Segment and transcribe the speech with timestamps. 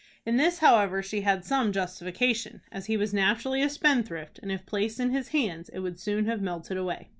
[0.25, 4.65] In this, however, she had some justification, as he was naturally a spendthrift, and, if
[4.65, 7.09] placed in his hands, it would soon have melted away.